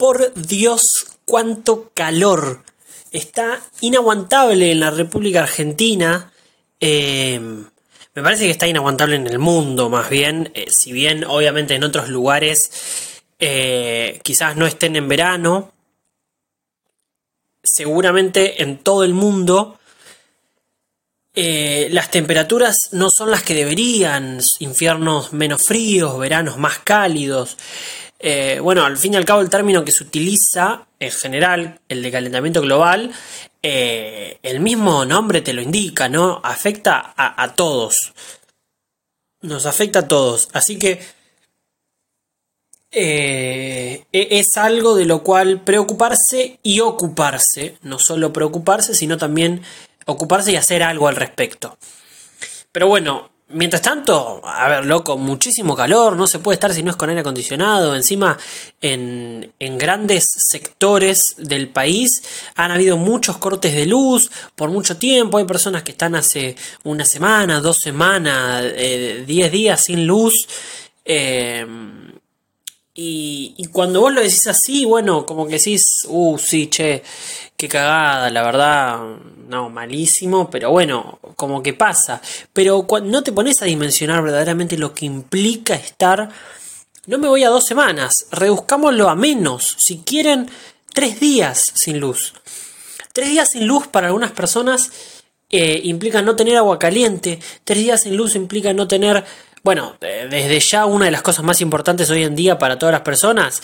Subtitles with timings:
[0.00, 0.80] Por Dios,
[1.26, 2.64] cuánto calor.
[3.12, 6.32] Está inaguantable en la República Argentina.
[6.80, 10.52] Eh, me parece que está inaguantable en el mundo, más bien.
[10.54, 15.70] Eh, si bien, obviamente, en otros lugares eh, quizás no estén en verano.
[17.62, 19.76] Seguramente en todo el mundo
[21.34, 24.40] las temperaturas no son las que deberían.
[24.60, 27.58] Infiernos menos fríos, veranos más cálidos.
[28.22, 32.02] Eh, bueno, al fin y al cabo el término que se utiliza en general, el
[32.02, 33.10] de calentamiento global,
[33.62, 36.40] eh, el mismo nombre te lo indica, ¿no?
[36.44, 38.12] Afecta a, todos.
[39.40, 40.50] Nos afecta a todos.
[40.52, 41.00] Así que
[42.90, 47.78] eh, e, es algo de lo cual preocuparse y ocuparse.
[47.80, 49.62] No solo preocuparse, sino también
[50.04, 51.78] ocuparse y hacer algo al respecto.
[52.72, 56.90] Pero bueno, Mientras tanto, a ver, loco, muchísimo calor, no se puede estar si no
[56.90, 57.96] es con aire acondicionado.
[57.96, 58.38] Encima,
[58.80, 62.22] en, en, grandes sectores del país
[62.54, 65.38] han habido muchos cortes de luz por mucho tiempo.
[65.38, 70.32] Hay personas que están hace una semana, dos semanas, eh, diez días sin luz.
[71.04, 71.66] Eh,
[72.94, 77.02] y, cuando vos lo decís así, bueno, como que decís, uh, sí, che,
[77.56, 78.98] qué cagada, la verdad,
[79.48, 82.20] no, malísimo, pero bueno, como que pasa.
[82.52, 86.30] Pero no te pones a dimensionar verdaderamente lo que implica estar,
[87.06, 90.50] no me voy a dos semanas, reduzcámoslo a menos, si quieren,
[90.92, 92.34] tres días sin luz.
[93.12, 94.90] Tres días sin luz para algunas personas
[95.48, 99.24] eh, implica no tener agua caliente, tres días sin luz implica no tener,
[99.62, 102.92] bueno, eh, desde ya una de las cosas más importantes hoy en día para todas
[102.92, 103.62] las personas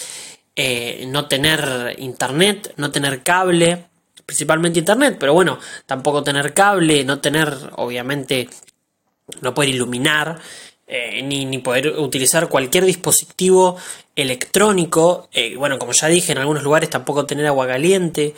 [0.55, 3.86] eh, no tener internet, no tener cable,
[4.25, 8.48] principalmente internet, pero bueno, tampoco tener cable, no tener, obviamente,
[9.41, 10.38] no poder iluminar,
[10.86, 13.77] eh, ni, poder utilizar cualquier dispositivo
[14.14, 18.34] electrónico, bueno, como ya dije, en algunos lugares tampoco tener agua caliente,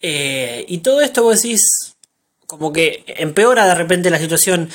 [0.00, 1.89] y todo esto vos decís,
[2.50, 4.68] como que empeora de repente la situación.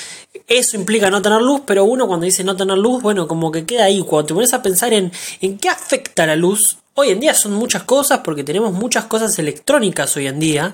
[0.48, 3.66] Eso implica no tener luz, pero uno cuando dice no tener luz, bueno, como que
[3.66, 4.02] queda ahí.
[4.02, 7.52] Cuando te pones a pensar en, en qué afecta la luz, hoy en día son
[7.52, 10.74] muchas cosas, porque tenemos muchas cosas electrónicas hoy en día,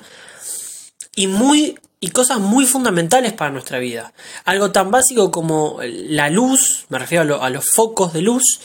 [1.16, 4.14] y, muy, y cosas muy fundamentales para nuestra vida.
[4.46, 8.60] Algo tan básico como la luz, me refiero a, a los focos de luz,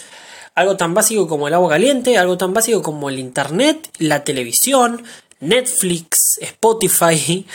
[0.55, 5.03] algo tan básico como el agua caliente, algo tan básico como el internet, la televisión,
[5.41, 7.47] Netflix, Spotify.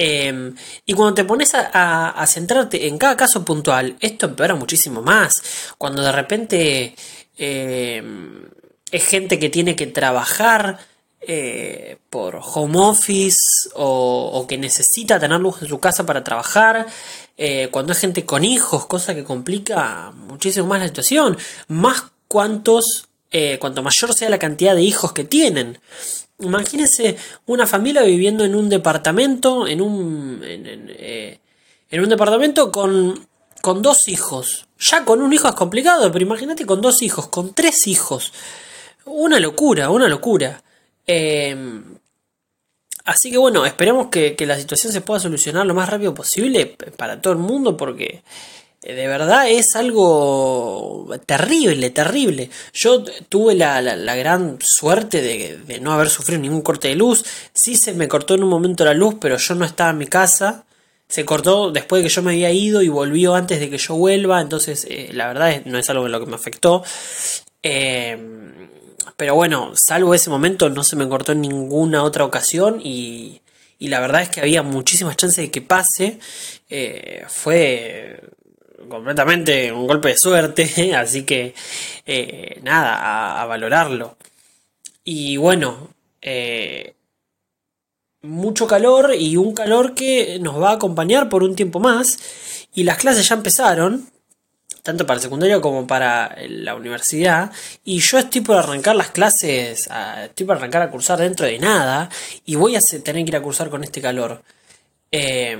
[0.00, 0.54] Em,
[0.86, 5.42] y cuando te pones a, centrarte en cada caso puntual, esto empeora muchísimo más.
[5.76, 6.94] Cuando de repente
[7.36, 8.44] em,
[8.92, 10.78] es gente que tiene que trabajar
[11.20, 16.86] eh, por home office o, que necesita tener luz en su casa para trabajar.
[17.36, 21.36] Eh, cuando es gente con hijos, cosa que complica muchísimo más la situación.
[21.66, 25.80] Más cuantos, eh, cuanto mayor sea la cantidad de hijos que tienen.
[26.40, 27.16] Imagínense
[27.46, 31.40] una familia viviendo en un departamento, en un, en, eh,
[31.92, 33.26] un departamento con,
[33.60, 34.68] con dos hijos.
[34.78, 38.32] Ya con un hijo es complicado, pero imagínate con dos hijos, con tres hijos.
[39.04, 40.62] Una locura, una locura.
[41.06, 41.82] Em,
[43.04, 46.76] así que bueno, esperemos que, que, la situación se pueda solucionar lo más rápido posible
[46.96, 48.22] para todo el mundo porque
[48.94, 52.48] de verdad es algo terrible, terrible.
[52.72, 53.80] Yo tuve la,
[54.16, 57.22] gran suerte de, no haber sufrido ningún corte de luz.
[57.52, 60.06] Sí se me cortó en un momento la luz, pero yo no estaba en mi
[60.06, 60.64] casa.
[61.06, 63.94] Se cortó después de que yo me había ido y volvió antes de que yo
[63.94, 64.40] vuelva.
[64.40, 66.82] Entonces, eh, la verdad no es algo en lo que me afectó.
[67.62, 68.70] Em,
[69.18, 72.80] pero bueno, salvo ese momento, no se me cortó en ninguna otra ocasión.
[72.82, 73.42] Y,
[73.78, 76.18] y la verdad es que había muchísimas chances de que pase.
[76.70, 78.20] Eh, fue
[78.88, 81.54] completamente un golpe de suerte, así que
[82.06, 84.16] eh, nada, a, valorarlo.
[85.04, 85.88] Y bueno,
[86.20, 86.94] eh,
[88.22, 92.18] mucho calor y un calor que nos va a acompañar por un tiempo más.
[92.74, 94.08] Y las clases ya empezaron,
[94.82, 97.50] tanto para el secundario como para la universidad.
[97.84, 99.88] Y yo estoy por arrancar las clases,
[100.24, 102.10] estoy por arrancar a cursar dentro de nada.
[102.44, 104.42] Y voy a tener que ir a cursar con este calor.
[105.10, 105.58] Eh,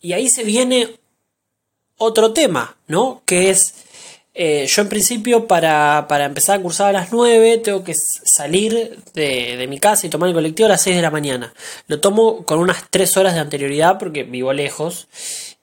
[0.00, 0.99] y ahí se viene
[2.00, 3.22] otro tema, ¿no?
[3.26, 3.74] Que es,
[4.32, 9.66] eh, yo en principio para, empezar a cursar a las 9 tengo que salir de,
[9.68, 11.52] mi casa y tomar el colectivo a las 6 de la mañana.
[11.88, 15.08] Lo tomo con unas 3 horas de anterioridad porque vivo lejos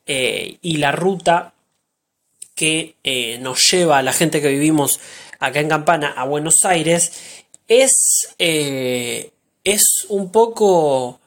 [0.06, 1.54] eh, y la ruta
[2.54, 5.00] que eh, nos lleva a la gente que vivimos
[5.40, 7.12] acá en Campana a Buenos Aires
[7.68, 11.20] es, es un poco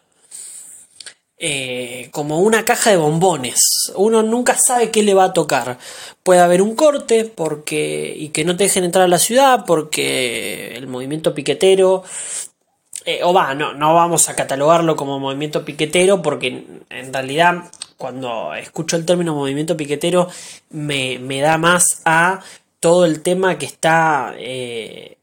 [1.42, 3.58] eh, como una caja de bombones.
[3.96, 5.78] Uno nunca sabe qué le va a tocar.
[6.22, 10.76] Puede haber un corte porque y que no te dejen entrar a la ciudad porque
[10.76, 12.04] el movimiento piquetero
[13.06, 18.52] eh, o va, no, no vamos a catalogarlo como movimiento piquetero porque en realidad cuando
[18.54, 20.28] escucho el término movimiento piquetero
[20.68, 22.40] me, da más a
[22.80, 25.16] todo el tema que está eh,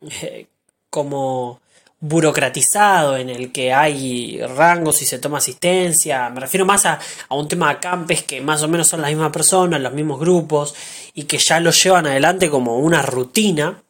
[0.90, 1.60] como
[2.00, 6.28] burocratizado en el que hay rangos y se toma asistencia.
[6.30, 7.00] Me refiero más a,
[7.30, 10.74] un tema de campes que más o menos son las mismas personas, los mismos grupos
[11.14, 13.82] y que ya lo llevan adelante como una rutina.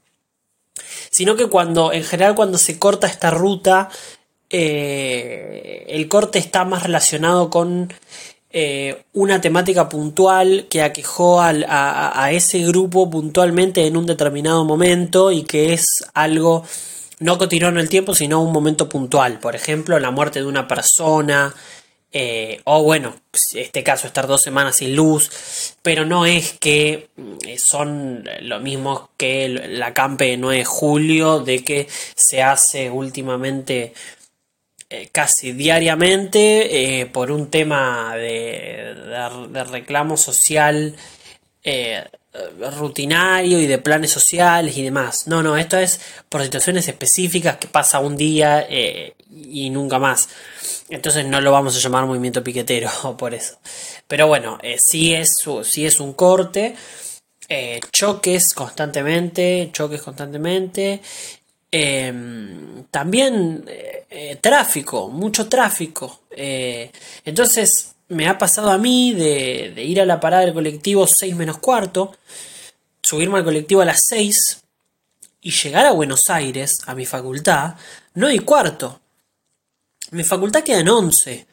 [1.10, 3.88] Sino que cuando, en general, cuando se corta esta ruta,
[4.50, 7.92] eh, el corte está más relacionado con
[8.50, 15.42] eh, una temática puntual que aquejó a, ese grupo puntualmente en un determinado momento y
[15.42, 16.64] que es algo
[17.18, 19.38] no continuó en el tiempo, sino un momento puntual.
[19.38, 21.54] Por ejemplo, la muerte de una persona.
[22.12, 23.16] Eh, o bueno,
[23.52, 27.08] en este caso estar dos semanas sin luz, pero no es que
[27.44, 32.90] eh, son lo mismo que la campe de 9 de julio, de que se hace
[32.90, 33.92] últimamente
[34.88, 38.94] eh, casi diariamente por un tema de,
[39.50, 40.96] de reclamo social
[42.78, 45.26] rutinario y de planes sociales y demás.
[45.26, 50.28] No, no, esto es por situaciones específicas que pasa un día eh, y nunca más.
[50.88, 53.58] Entonces no lo vamos a llamar movimiento piquetero por eso.
[54.06, 55.30] Pero bueno, eh, sí, es,
[55.62, 56.74] sí es un corte.
[57.92, 61.00] choques constantemente, choques constantemente.
[61.70, 63.64] Em, también
[64.40, 66.20] tráfico, mucho tráfico.
[66.30, 71.58] entonces me ha pasado a mí de, ir a la parada del colectivo 6 menos
[71.58, 72.16] cuarto,
[73.02, 74.62] subirme al colectivo a las 6
[75.40, 77.74] y llegar a Buenos Aires, a mi facultad,
[78.14, 79.00] no hay cuarto.
[80.10, 81.46] Mi facultad queda en 11.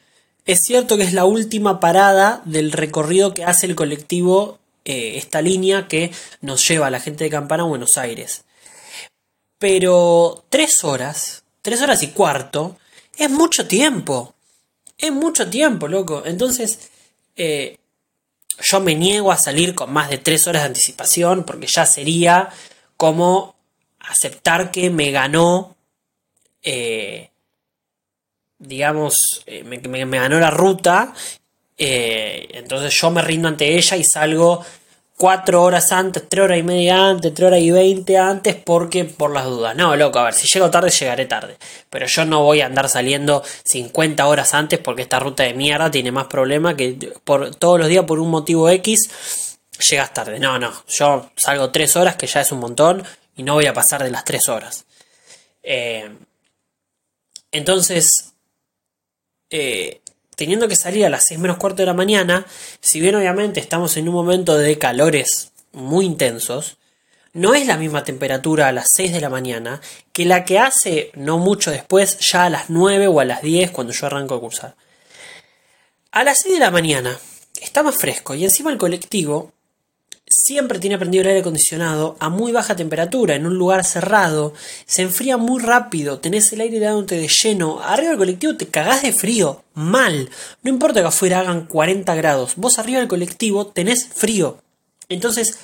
[0.46, 5.40] Es cierto que es la última parada del recorrido que hace el colectivo, eh, esta
[5.42, 8.44] línea que nos lleva a la gente de Campana a Buenos Aires.
[9.58, 12.76] Pero tres horas, tres horas y cuarto,
[13.16, 14.33] es mucho tiempo.
[14.98, 16.22] Es mucho tiempo, loco.
[16.24, 16.90] Entonces,
[17.36, 17.78] eh,
[18.60, 22.48] yo me niego a salir con más de tres horas de anticipación porque ya sería
[22.96, 23.56] como
[24.00, 25.76] aceptar que me ganó,
[26.62, 27.30] eh,
[28.58, 29.14] digamos,
[29.46, 31.12] eh, me, me, ganó la ruta.
[31.76, 34.64] entonces yo me rindo ante ella y salgo
[35.16, 39.32] cuatro horas antes, tres horas y media antes, tres horas y veinte antes, porque por
[39.32, 39.76] las dudas.
[39.76, 41.56] No, loco, a ver, si llego tarde, llegaré tarde.
[41.90, 45.90] Pero yo no voy a andar saliendo 50 horas antes porque esta ruta de mierda
[45.90, 49.08] tiene más problema que por todos los días por un motivo X
[49.78, 50.38] llegas tarde.
[50.38, 53.04] No, no, yo salgo tres horas, que ya es un montón,
[53.36, 54.84] y no voy a pasar de las tres horas.
[55.62, 56.10] Eh,
[57.50, 58.32] entonces,
[59.50, 60.00] eh,
[60.36, 62.46] teniendo que salir a las 6 menos cuarto de la mañana,
[62.80, 66.76] si bien obviamente estamos en un momento de calores muy intensos,
[67.32, 69.80] no es la misma temperatura a las 6 de la mañana
[70.12, 73.72] que la que hace no mucho después, ya a las 9 o a las 10
[73.72, 74.76] cuando yo arranco a cursar.
[76.12, 77.18] A las 6 de la mañana
[77.60, 79.52] está más fresco y encima el colectivo
[80.34, 84.52] siempre tiene prendido el aire acondicionado a muy baja temperatura, en un lugar cerrado,
[84.84, 89.02] se enfría muy rápido, tenés el aire dándote de lleno, arriba del colectivo te cagás
[89.02, 90.30] de frío, mal,
[90.62, 94.58] no importa que afuera hagan 40 grados, vos arriba del colectivo tenés frío.
[95.08, 95.58] Entonces,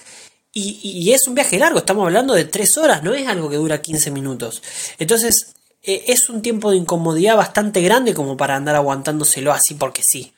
[0.53, 3.81] y, es un viaje largo, estamos hablando de 3 horas, no es algo que dura
[3.81, 4.62] 15 minutos.
[4.99, 10.03] Entonces, e, es un tiempo de incomodidad bastante grande como para andar aguantándoselo así porque
[10.05, 10.33] sí.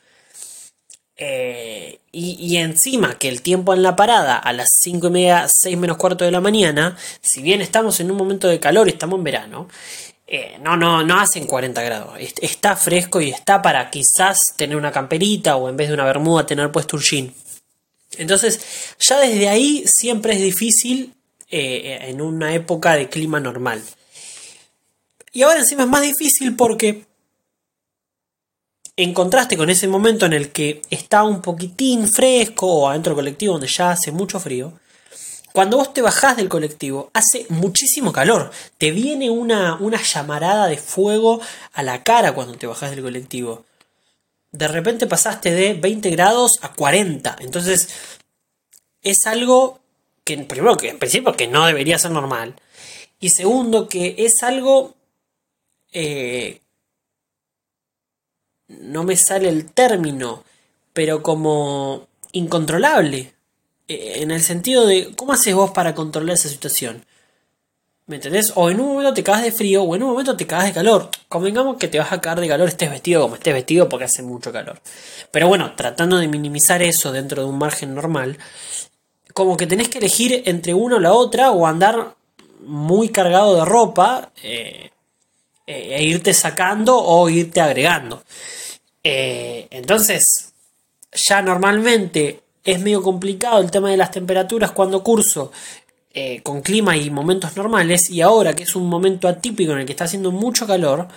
[1.15, 1.52] Eh,
[2.15, 5.97] y, encima que el tiempo en la parada a las 5 y media, 6 menos
[5.97, 9.67] cuarto de la mañana, si bien estamos en un momento de calor, estamos en verano,
[10.27, 12.13] eh, no, no, no hacen 40 grados.
[12.39, 16.45] Está fresco y está para quizás tener una camperita o en vez de una bermuda
[16.45, 17.33] tener puesto un jean.
[18.17, 21.15] Entonces, ya desde ahí siempre es difícil
[21.49, 23.81] eh, en una época de clima normal.
[25.31, 27.05] Y ahora encima es más difícil porque
[28.95, 33.23] en contraste con ese momento en el que está un poquitín fresco o adentro del
[33.23, 34.73] colectivo donde ya hace mucho frío,
[35.51, 38.51] cuando vos te bajás del colectivo hace muchísimo calor.
[38.79, 41.41] Te viene una, una llamarada de fuego
[41.73, 43.63] a la cara cuando te bajás del colectivo.
[44.51, 47.37] De repente pasaste de 20 grados a 40.
[47.41, 47.89] Entonces
[49.03, 49.79] es algo
[50.23, 52.55] que primero que en principio que no debería ser normal.
[53.19, 54.95] Y segundo que es algo
[55.91, 56.61] eh,
[58.67, 60.43] no me sale el término,
[60.93, 63.33] pero como incontrolable.
[63.87, 67.05] Eh, en el sentido de, ¿cómo haces vos para controlar esa situación?
[68.05, 68.51] ¿Me entendés?
[68.55, 70.73] O en un momento te cagas de frío o en un momento te cagas de
[70.73, 71.09] calor.
[71.29, 74.23] Convengamos que te vas a cagar de calor, estés vestido como estés vestido porque hace
[74.23, 74.81] mucho calor.
[75.31, 78.37] Pero bueno, tratando de minimizar eso dentro de un margen normal,
[79.33, 82.15] como que tenés que elegir entre una o la otra o andar
[82.61, 84.91] muy cargado de ropa eh,
[85.65, 88.23] eh, e irte sacando o irte agregando.
[89.03, 90.53] Eh, entonces,
[91.11, 95.51] ya normalmente es medio complicado el tema de las temperaturas cuando curso
[96.43, 99.93] con clima y momentos normales y ahora que es un momento atípico en el que
[99.93, 101.07] está haciendo mucho calor,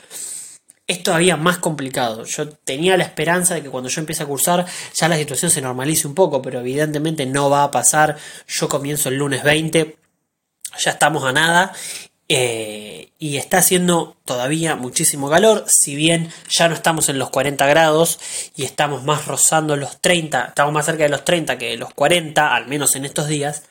[0.87, 2.25] es todavía más complicado.
[2.25, 5.61] Yo tenía la esperanza de que cuando yo empiece a cursar ya la situación se
[5.61, 8.17] normalice un poco, pero evidentemente no va a pasar.
[8.47, 9.97] Yo comienzo el lunes 20,
[10.79, 11.73] ya estamos a nada.
[12.29, 17.65] Eh, y está haciendo todavía muchísimo calor, si bien ya no estamos en los 40
[17.67, 18.19] grados
[18.57, 21.95] y estamos más rozando los 30, estamos más cerca de los 30 que de los
[21.95, 23.63] 40, al menos en estos días.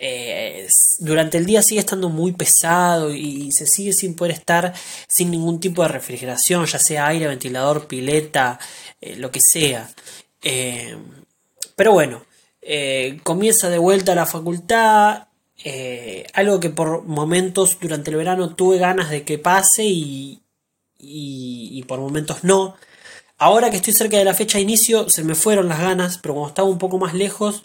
[0.00, 0.68] Eh,
[0.98, 4.72] durante el día sigue estando muy pesado y se sigue sin poder estar
[5.08, 8.60] sin ningún tipo de refrigeración, ya sea aire, ventilador, pileta,
[9.00, 9.90] eh, lo que sea.
[11.74, 12.22] Pero bueno,
[13.22, 15.27] comienza de vuelta la facultad,
[16.34, 20.42] algo que por momentos durante el verano tuve ganas de que pase y,
[20.98, 22.76] y por momentos no.
[23.38, 26.34] Ahora que estoy cerca de la fecha de inicio, se me fueron las ganas, pero
[26.34, 27.62] cuando estaba un poco más lejos,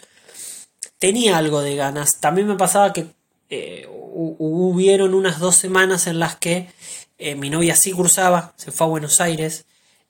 [0.99, 2.19] tenía algo de ganas.
[2.19, 3.07] También me pasaba que
[3.49, 6.69] eh, hubieron unas dos semanas en las que
[7.17, 9.65] eh, mi novia sí cursaba, se fue a Buenos Aires.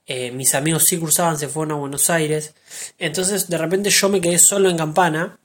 [0.06, 2.54] Eh, mis amigos sí cursaban, se fueron a Buenos Aires.
[3.00, 5.40] Entonces de repente yo me quedé solo en Campana.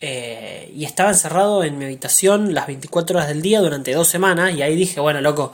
[0.00, 4.54] Y estaba encerrado en mi habitación las 24 horas del día durante dos semanas.
[4.54, 5.52] Y ahí dije, bueno, loco,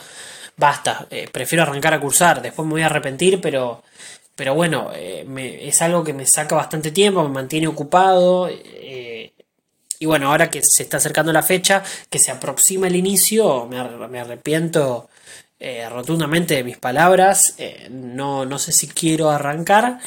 [0.56, 2.42] basta, prefiero arrancar a cursar.
[2.42, 3.82] Después me voy a arrepentir, pero
[4.36, 8.50] pero bueno, es algo que me saca bastante tiempo, me mantiene ocupado.
[10.04, 13.78] Y bueno, ahora que se está acercando la fecha, que se aproxima el inicio, me,
[14.20, 15.08] arrepiento
[15.58, 17.54] eh, rotundamente de mis palabras.
[17.58, 20.00] Eh, no, no sé si quiero arrancar.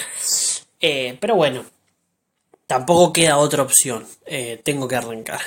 [0.79, 1.65] Eh, pero bueno,
[2.67, 4.05] tampoco queda otra opción.
[4.63, 5.41] tengo que arrancar.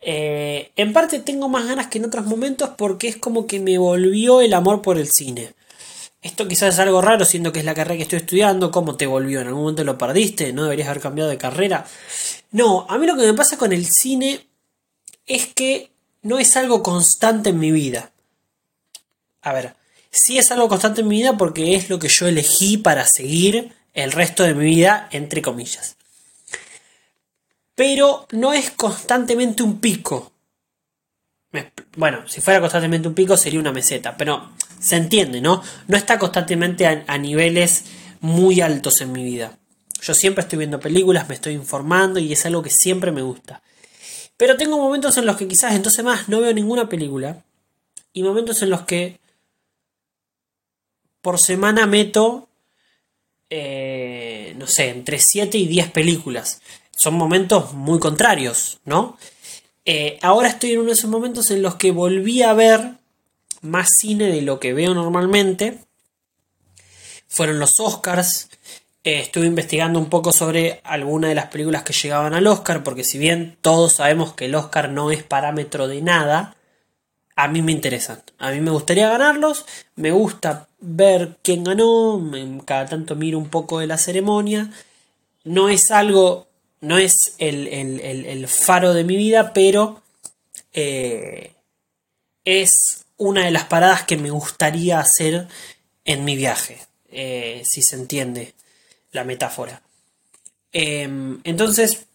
[0.00, 4.40] en parte tengo más ganas que en otros momentos porque es como que me volvió
[4.40, 5.54] el amor por el cine.
[6.20, 8.72] Esto quizás es algo raro, siendo que es la carrera que estoy estudiando.
[8.72, 9.40] ¿Cómo te volvió?
[9.40, 10.52] ¿En algún momento lo perdiste?
[10.52, 11.86] ¿No deberías haber cambiado de carrera?
[12.50, 14.44] No, a mí lo que me pasa con el cine
[15.26, 18.10] es que no es algo constante en mi vida.
[19.42, 19.76] A ver,
[20.10, 23.72] sí es algo constante en mi vida porque es lo que yo elegí para seguir
[23.94, 25.97] el resto de mi vida, entre comillas.
[27.78, 30.32] Pero no es constantemente un pico.
[31.96, 35.62] Bueno, si fuera constantemente un pico sería una meseta, pero se entiende, ¿no?
[35.86, 37.84] No está constantemente a, niveles
[38.18, 39.56] muy altos en mi vida.
[40.02, 43.62] Yo siempre estoy viendo películas, me estoy informando y es algo que siempre me gusta.
[44.36, 47.44] Pero tengo momentos en los que quizás entonces más no veo ninguna película
[48.12, 49.20] y momentos en los que
[51.20, 52.48] por semana meto,
[53.50, 56.60] eh, no sé, entre 7 y 10 películas.
[56.98, 59.16] Son momentos muy contrarios, ¿no?
[59.84, 62.94] Eh, ahora estoy en uno de esos momentos en los que volví a ver
[63.60, 65.78] más cine de lo que veo normalmente.
[67.28, 68.48] Fueron los Oscars.
[69.04, 73.04] Eh, estuve investigando un poco sobre algunas de las películas que llegaban al Oscar, porque
[73.04, 76.56] si bien todos sabemos que el Oscar no es parámetro de nada,
[77.36, 78.24] a mí me interesan.
[78.38, 82.20] A mí me gustaría ganarlos, me gusta ver quién ganó,
[82.64, 84.72] cada tanto miro un poco de la ceremonia.
[85.44, 86.47] No es algo,
[86.80, 90.02] no es el, faro de mi vida, pero
[90.72, 91.52] eh,
[92.44, 95.48] es una de las paradas que me gustaría hacer
[96.04, 96.80] en mi viaje,
[97.10, 98.54] eh, si se entiende
[99.12, 99.82] la metáfora.
[100.72, 102.06] Em, entonces,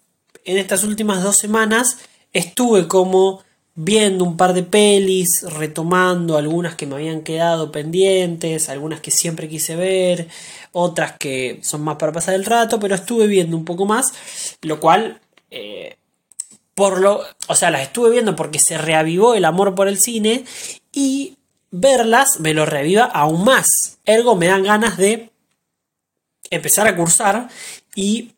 [0.46, 1.98] en estas últimas dos semanas
[2.32, 3.44] estuve como
[3.76, 9.50] viendo un par de pelis, retomando algunas que me habían quedado pendientes, algunas que siempre
[9.50, 10.28] quise ver,
[10.72, 14.14] otras que son más para pasar el rato, pero estuve viendo un poco más,
[14.62, 15.98] lo cual eh,
[16.76, 20.46] por lo, o sea, las estuve viendo porque se reavivó el amor por el cine
[20.92, 21.38] y
[21.72, 23.98] verlas me lo reviva aún más.
[24.06, 25.32] Ergo me dan ganas de
[26.50, 27.50] empezar a cursar
[27.96, 28.34] y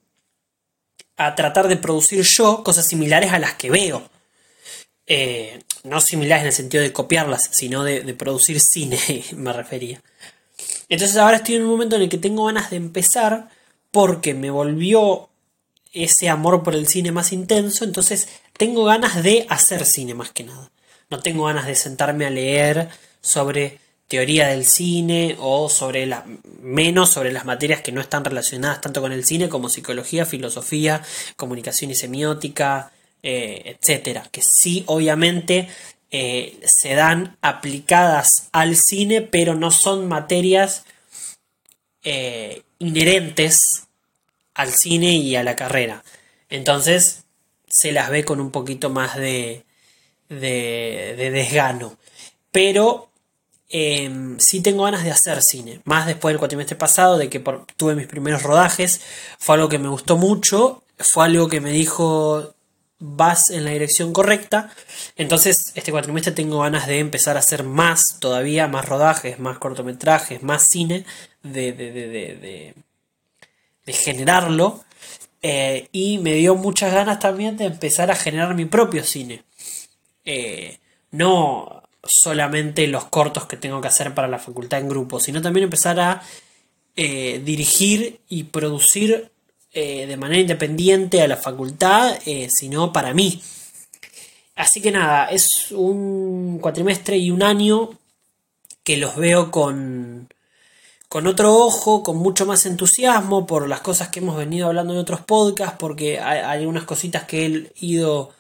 [1.18, 4.15] a tratar de producir yo cosas similares a las que veo.
[5.08, 9.00] Eh, no similares en el sentido de copiarlas, sino de, de producir cine,
[9.36, 10.02] me refería.
[10.90, 13.50] Entonces ahora estoy en un momento en el que tengo ganas de empezar
[13.92, 15.30] porque me volvió
[15.94, 20.44] ese amor por el cine más intenso, entonces tengo ganas de hacer cine más que
[20.44, 20.72] nada.
[21.10, 22.90] No tengo ganas de sentarme a leer
[23.22, 26.26] sobre teoría del cine o sobre la,
[26.62, 31.02] menos sobre las materias que no están relacionadas tanto con el cine como psicología, filosofía,
[31.38, 32.92] comunicación y semiótica,
[33.28, 35.68] eh, etcétera, que sí, obviamente
[36.12, 40.86] eh, se dan aplicadas al cine, pero no son materias
[42.04, 43.88] eh, inherentes
[44.54, 46.04] al cine y a la carrera.
[46.50, 47.24] Entonces
[47.68, 49.66] se las ve con un poquito más de,
[50.30, 51.98] de, desgano.
[52.52, 53.10] Pero
[53.70, 55.82] eh, sí tengo ganas de hacer cine.
[55.84, 57.44] Más después del cuatrimestre pasado, de que
[57.76, 59.02] tuve mis primeros rodajes.
[59.40, 60.84] Fue algo que me gustó mucho.
[61.00, 62.55] Fue algo que me dijo
[63.16, 64.72] vas en la dirección correcta.
[65.16, 70.44] Entonces, este cuatrimestre tengo ganas de empezar a hacer más, todavía más rodajes, más cortometrajes,
[70.44, 71.06] más cine,
[71.44, 72.74] de, de, de,
[73.86, 74.84] de generarlo.
[75.42, 79.44] Eh, y me dio muchas ganas también de empezar a generar mi propio cine.
[80.24, 80.80] Eh,
[81.12, 85.66] no solamente los cortos que tengo que hacer para la facultad en grupo, sino también
[85.66, 86.24] empezar a
[86.96, 89.32] eh, dirigir y producir
[89.78, 93.42] eh, de manera independiente a la facultad, eh, sino para mí.
[94.56, 97.90] Así que nada, es un cuatrimestre y un año
[98.86, 100.30] que los veo con,
[101.10, 105.00] con otro ojo, con mucho más entusiasmo por las cosas que hemos venido hablando en
[105.00, 108.32] otros podcasts, porque hay, algunas cositas que he ido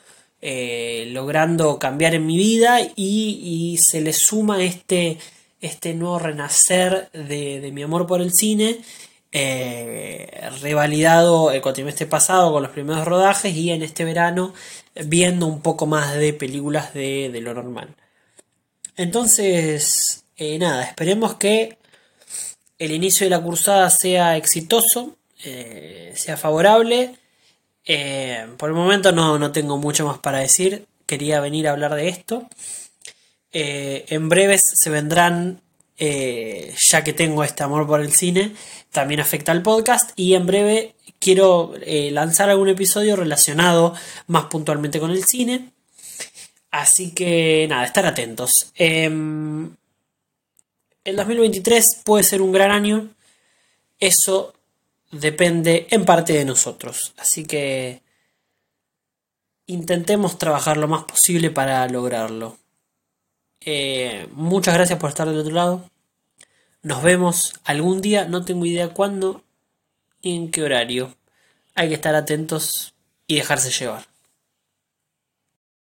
[0.42, 5.18] eh, logrando cambiar en mi vida y, se le suma este,
[5.60, 8.80] este nuevo renacer de mi amor por el cine
[9.38, 14.54] eh, revalidado el cuatrimestre pasado con los primeros rodajes y en este verano
[15.08, 17.94] viendo un poco más de películas de, lo normal.
[18.96, 21.77] Entonces, eh, nada, esperemos que
[22.80, 27.15] el inicio de la cursada sea exitoso, eh, sea favorable.
[28.58, 32.08] por el momento no, no, tengo mucho más para decir, quería venir a hablar de
[32.08, 32.48] esto.
[33.51, 35.60] en breves se vendrán
[35.97, 38.53] eh, ya que tengo este amor por el cine,
[38.91, 43.93] también afecta al podcast y en breve quiero eh, lanzar algún episodio relacionado
[44.27, 45.71] más puntualmente con el cine.
[46.71, 48.51] Así que nada, estar atentos.
[48.75, 49.73] Em,
[51.03, 53.09] el 2023 puede ser un gran año.
[53.99, 54.53] Eso
[55.11, 57.13] depende en parte de nosotros.
[57.17, 58.01] Así que
[59.67, 62.57] intentemos trabajar lo más posible para lograrlo.
[63.62, 65.89] Eh, muchas gracias por estar del otro lado.
[66.82, 69.43] Nos vemos algún día, no tengo idea cuándo
[70.21, 71.15] y en qué horario.
[71.73, 72.93] Hay que estar atentos
[73.27, 74.14] y dejarse llevar.